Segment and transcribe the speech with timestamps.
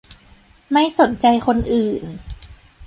[0.71, 2.03] ไม่สนใจคนอื่น